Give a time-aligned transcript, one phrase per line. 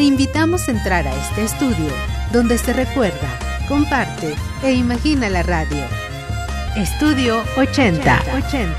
[0.00, 1.92] Te invitamos a entrar a este estudio
[2.32, 4.34] donde se recuerda, comparte
[4.64, 5.84] e imagina la radio.
[6.74, 8.22] Estudio 80.
[8.34, 8.74] 80.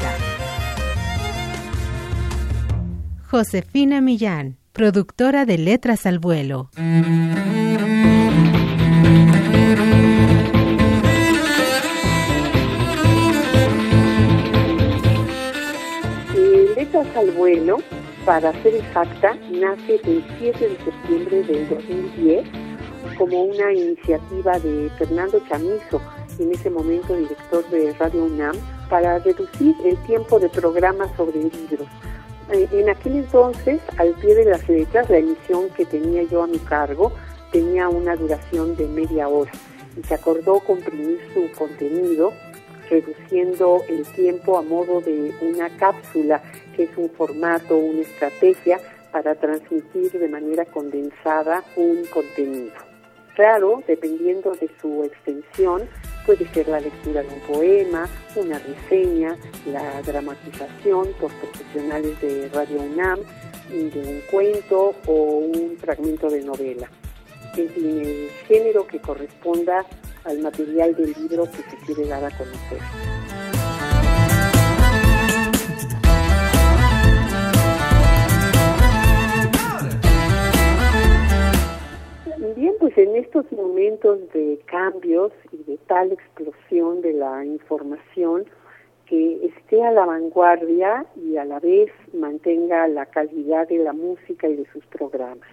[3.30, 6.72] Josefina Millán, productora de Letras al Vuelo.
[16.76, 17.78] Letras al Vuelo,
[18.26, 22.48] para ser exacta, nace el 7 de septiembre del 2010
[23.18, 26.02] como una iniciativa de Fernando Chamizo,
[26.38, 28.56] en ese momento director de Radio UNAM,
[28.90, 31.88] para reducir el tiempo de programas sobre libros.
[32.52, 36.48] Eh, en aquel entonces, al pie de las letras, la emisión que tenía yo a
[36.48, 37.12] mi cargo
[37.52, 39.52] tenía una duración de media hora
[39.98, 42.34] y se acordó comprimir su contenido
[42.90, 46.42] reduciendo el tiempo a modo de una cápsula,
[46.76, 48.80] que es un formato, una estrategia
[49.12, 52.74] para transmitir de manera condensada un contenido.
[53.36, 55.88] Claro, dependiendo de su extensión,
[56.26, 62.82] puede ser la lectura de un poema, una reseña, la dramatización por profesionales de Radio
[62.82, 63.20] UNAM
[63.70, 66.90] de un cuento o un fragmento de novela.
[67.56, 69.86] En el género que corresponda
[70.26, 72.80] al material del libro que se quiere dar a conocer.
[82.56, 88.46] Bien, pues en estos momentos de cambios y de tal explosión de la información,
[89.12, 94.48] que esté a la vanguardia y a la vez mantenga la calidad de la música
[94.48, 95.50] y de sus programas.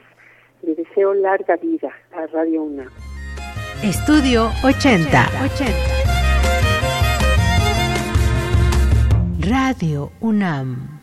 [0.63, 3.08] Le deseo larga vida a Radio UNAM.
[3.83, 5.31] Estudio 80.
[5.41, 5.67] 80.
[9.49, 10.98] Radio UNAM.